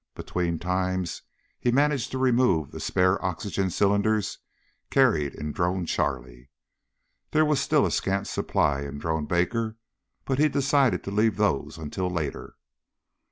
Between 0.15 0.57
times 0.57 1.21
he 1.59 1.71
managed 1.71 2.09
to 2.09 2.17
remove 2.17 2.71
the 2.71 2.79
spare 2.79 3.23
oxygen 3.23 3.69
cylinders 3.69 4.39
carried 4.89 5.35
in 5.35 5.51
Drone 5.51 5.85
Charlie. 5.85 6.49
There 7.29 7.45
was 7.45 7.59
still 7.59 7.85
a 7.85 7.91
scant 7.91 8.25
supply 8.25 8.81
in 8.81 8.97
Drone 8.97 9.27
Baker, 9.27 9.77
but 10.25 10.39
he 10.39 10.49
decided 10.49 11.03
to 11.03 11.11
leave 11.11 11.37
those 11.37 11.77
until 11.77 12.09
later. 12.09 12.55